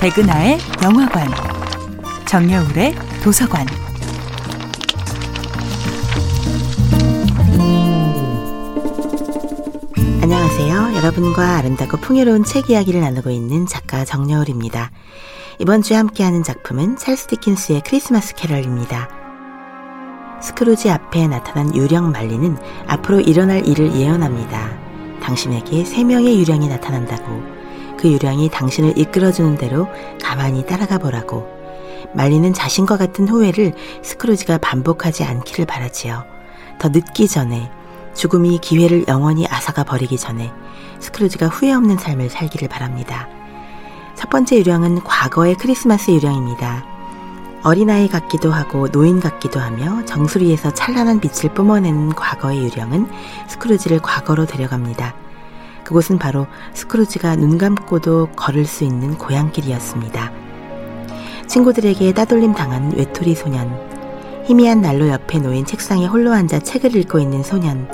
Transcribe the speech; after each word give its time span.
백은하의 0.00 0.56
영화관, 0.82 1.28
정여울의 2.26 2.94
도서관. 3.22 3.66
안녕하세요. 10.22 10.96
여러분과 10.96 11.58
아름답고 11.58 11.98
풍요로운 11.98 12.44
책 12.44 12.70
이야기를 12.70 13.02
나누고 13.02 13.28
있는 13.28 13.66
작가 13.66 14.06
정여울입니다. 14.06 14.90
이번 15.58 15.82
주에 15.82 15.98
함께하는 15.98 16.44
작품은 16.44 16.96
찰스 16.96 17.26
디킨스의 17.26 17.82
크리스마스 17.84 18.34
캐럴입니다. 18.36 19.10
스크루지 20.40 20.88
앞에 20.88 21.28
나타난 21.28 21.76
유령 21.76 22.10
말리는 22.10 22.56
앞으로 22.86 23.20
일어날 23.20 23.68
일을 23.68 23.94
예언합니다. 23.94 24.78
당신에게 25.22 25.84
세 25.84 26.04
명의 26.04 26.40
유령이 26.40 26.68
나타난다고 26.68 27.59
그 28.00 28.08
유령이 28.08 28.48
당신을 28.48 28.96
이끌어주는 28.96 29.58
대로 29.58 29.86
가만히 30.22 30.64
따라가 30.64 30.96
보라고 30.96 31.46
말리는 32.14 32.54
자신과 32.54 32.96
같은 32.96 33.28
후회를 33.28 33.74
스크루지가 34.02 34.56
반복하지 34.58 35.22
않기를 35.22 35.66
바라지요. 35.66 36.24
더 36.78 36.88
늦기 36.88 37.28
전에 37.28 37.70
죽음이 38.14 38.58
기회를 38.58 39.04
영원히 39.06 39.46
앗아가 39.46 39.84
버리기 39.84 40.16
전에 40.16 40.50
스크루지가 40.98 41.48
후회 41.48 41.72
없는 41.74 41.98
삶을 41.98 42.30
살기를 42.30 42.68
바랍니다. 42.68 43.28
첫 44.16 44.30
번째 44.30 44.56
유령은 44.56 45.04
과거의 45.04 45.56
크리스마스 45.56 46.10
유령입니다. 46.10 46.86
어린아이 47.62 48.08
같기도 48.08 48.50
하고 48.50 48.88
노인 48.88 49.20
같기도 49.20 49.60
하며 49.60 50.02
정수리에서 50.06 50.72
찬란한 50.72 51.20
빛을 51.20 51.52
뿜어내는 51.52 52.14
과거의 52.14 52.64
유령은 52.64 53.10
스크루지를 53.48 54.00
과거로 54.00 54.46
데려갑니다. 54.46 55.14
그곳은 55.90 56.18
바로 56.18 56.46
스크루지가 56.74 57.34
눈 57.34 57.58
감고도 57.58 58.28
걸을 58.36 58.64
수 58.64 58.84
있는 58.84 59.18
고향길이었습니다. 59.18 60.30
친구들에게 61.48 62.14
따돌림 62.14 62.54
당한 62.54 62.92
외톨이 62.96 63.34
소년, 63.34 63.76
희미한 64.46 64.82
난로 64.82 65.08
옆에 65.08 65.38
놓인 65.38 65.64
책상에 65.64 66.06
홀로 66.06 66.32
앉아 66.32 66.60
책을 66.60 66.94
읽고 66.94 67.18
있는 67.18 67.42
소년, 67.42 67.88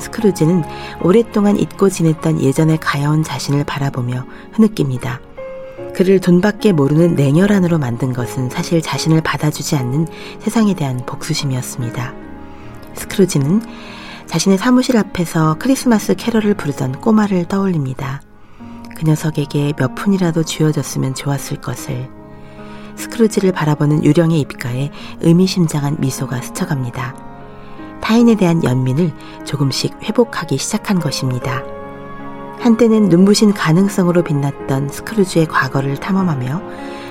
스크루지는 0.00 0.64
오랫동안 1.00 1.58
잊고 1.58 1.88
지냈던 1.88 2.42
예전의 2.42 2.76
가여운 2.76 3.22
자신을 3.22 3.64
바라보며 3.64 4.26
흐느낍니다. 4.52 5.20
그를 5.94 6.20
돈밖에 6.20 6.72
모르는 6.72 7.14
냉혈한으로 7.14 7.78
만든 7.78 8.12
것은 8.12 8.50
사실 8.50 8.82
자신을 8.82 9.22
받아주지 9.22 9.76
않는 9.76 10.06
세상에 10.40 10.74
대한 10.74 10.98
복수심이었습니다. 11.06 12.12
스크루지는 12.96 13.62
자신의 14.30 14.58
사무실 14.58 14.96
앞에서 14.96 15.56
크리스마스 15.58 16.14
캐럴을 16.14 16.54
부르던 16.54 17.00
꼬마를 17.00 17.46
떠올립니다. 17.46 18.22
그 18.96 19.04
녀석에게 19.04 19.72
몇 19.76 19.96
푼이라도 19.96 20.44
쥐어졌으면 20.44 21.16
좋았을 21.16 21.60
것을. 21.60 22.08
스크루지를 22.94 23.50
바라보는 23.50 24.04
유령의 24.04 24.38
입가에 24.38 24.92
의미심장한 25.18 25.96
미소가 25.98 26.42
스쳐갑니다. 26.42 27.16
타인에 28.00 28.36
대한 28.36 28.62
연민을 28.62 29.12
조금씩 29.44 29.96
회복하기 30.04 30.58
시작한 30.58 31.00
것입니다. 31.00 31.64
한때는 32.60 33.08
눈부신 33.08 33.52
가능성으로 33.52 34.22
빛났던 34.22 34.90
스크루지의 34.90 35.48
과거를 35.48 35.96
탐험하며 35.96 36.62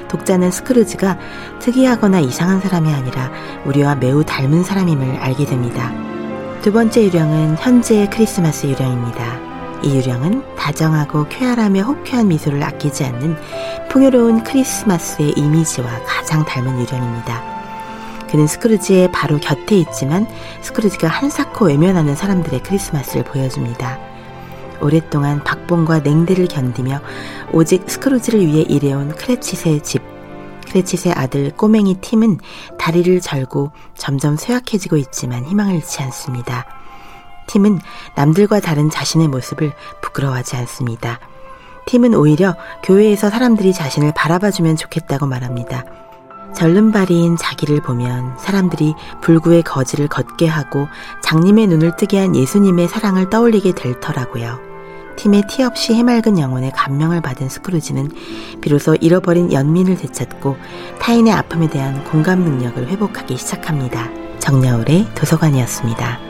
독자는 0.08 0.52
스크루지가 0.52 1.20
특이하거나 1.59 2.22
이상한 2.22 2.62
사람이 2.62 2.94
아니라 2.94 3.30
우리와 3.66 3.95
매우 3.95 4.23
닮은 4.23 4.64
사람임을 4.64 5.17
알게 5.17 5.45
됩니다. 5.45 5.92
두 6.61 6.73
번째 6.73 7.05
유령은 7.05 7.55
현재의 7.57 8.09
크리스마스 8.09 8.67
유령입니다. 8.67 9.81
이 9.81 9.95
유령은 9.95 10.57
다정하고 10.57 11.29
쾌활하며 11.29 11.83
호쾌한 11.83 12.27
미소를 12.27 12.61
아끼지 12.61 13.05
않는 13.05 13.38
풍요로운 13.89 14.43
크리스마스의 14.43 15.31
이미지와 15.38 15.88
가장 16.05 16.43
닮은 16.43 16.85
유령입니다. 16.85 18.28
그는 18.29 18.45
스크루지의 18.45 19.09
바로 19.13 19.38
곁에 19.39 19.78
있지만 19.78 20.28
스크루지가 20.59 21.07
한사코 21.07 21.67
외면하는 21.67 22.16
사람들의 22.16 22.61
크리스마스를 22.63 23.23
보여줍니다. 23.23 23.97
오랫동안 24.81 25.41
박봉과 25.45 26.00
냉대를 26.00 26.47
견디며 26.47 27.00
오직 27.53 27.89
스크루지를 27.89 28.45
위해 28.45 28.63
일해온 28.63 29.16
크레치스의 29.16 29.81
집. 29.81 30.19
크레치스의 30.69 31.13
아들 31.13 31.52
꼬맹이 31.52 31.96
팀은 31.96 32.40
다리를 32.78 33.19
절고 33.22 33.72
점점 33.96 34.38
쇠약해지고 34.38 34.97
있지만 34.97 35.46
희망을 35.46 35.75
잃지 35.75 36.02
않습니다. 36.03 36.66
팀은 37.47 37.80
남들과 38.16 38.59
다른 38.59 38.90
자신의 38.90 39.28
모습을 39.28 39.74
부끄러워하지 40.02 40.56
않습니다. 40.58 41.19
팀은 41.88 42.13
오히려 42.13 42.56
교회에서 42.84 43.29
사람들이 43.29 43.74
자신을 43.74 44.13
바라봐주면 44.16 44.75
좋겠다고 44.75 45.25
말합니다. 45.25 45.84
절름발이인 46.53 47.38
자기를 47.38 47.81
보면 47.81 48.38
사람들이 48.38 48.94
불구의 49.22 49.63
거지를 49.63 50.08
걷게 50.08 50.47
하고 50.47 50.88
장님의 51.24 51.68
눈을 51.68 51.96
뜨게 51.96 52.19
한 52.19 52.35
예수님의 52.35 52.88
사랑을 52.88 53.29
떠올리게 53.29 53.74
될 53.74 54.00
터라고요. 54.00 54.69
팀의 55.19 55.44
티 55.50 55.63
없이 55.63 55.94
해맑은 55.94 56.40
영혼에 56.40 56.72
감명을 56.74 57.19
받은 57.19 57.50
스크루지는 57.50 58.09
비로소 58.62 58.96
잃어버린 58.96 59.52
연민을 59.52 59.97
되찾고 59.97 60.56
타인의 61.02 61.34
아픔에 61.34 61.69
대한 61.69 62.06
공감 62.06 62.40
능력을 62.40 62.88
회복하기 62.88 63.35
시작합니다. 63.35 64.09
정여울의 64.40 65.08
도서관이었습니다. 65.16 66.28